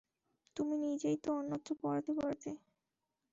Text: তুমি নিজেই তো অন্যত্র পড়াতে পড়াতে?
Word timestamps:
তুমি 0.55 0.75
নিজেই 0.85 1.17
তো 1.23 1.29
অন্যত্র 1.39 1.69
পড়াতে 1.81 2.11
পড়াতে? 2.17 2.49